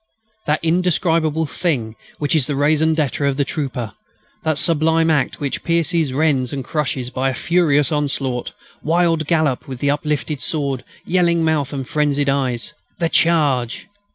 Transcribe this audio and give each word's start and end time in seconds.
That 0.47 0.61
indescribable 0.63 1.45
thing 1.45 1.95
which 2.17 2.35
is 2.35 2.47
the 2.47 2.55
raison 2.55 2.95
d'être 2.95 3.23
of 3.29 3.37
the 3.37 3.45
trooper, 3.45 3.93
that 4.41 4.57
sublime 4.57 5.11
act 5.11 5.39
which 5.39 5.63
pierces, 5.63 6.11
rends, 6.11 6.51
and 6.51 6.63
crushes 6.65 7.11
by 7.11 7.29
a 7.29 7.35
furious 7.35 7.91
onslaught 7.91 8.51
wild 8.81 9.27
gallop, 9.27 9.67
with 9.67 9.83
uplifted 9.83 10.41
sword, 10.41 10.83
yelling 11.05 11.43
mouth, 11.45 11.71
and 11.71 11.87
frenzied 11.87 12.29
eyes. 12.29 12.73
The 12.97 13.09
charge! 13.09 13.85